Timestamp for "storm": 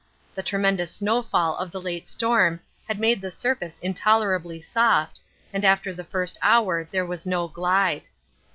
2.09-2.59